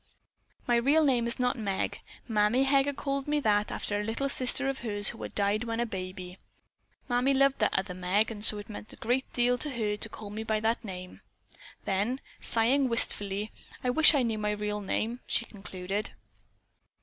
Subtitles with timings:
[0.65, 2.01] My real name is not Meg.
[2.27, 5.79] Mammy Heger called me that after a little sister of hers who had died when
[5.79, 6.39] a baby.
[7.07, 10.09] Mammy loved that other Meg and so it meant a great deal to her to
[10.09, 11.21] call me by that name."
[11.85, 13.51] Then, sighing wistfully:
[13.83, 16.09] "I wish I knew my real name," she concluded.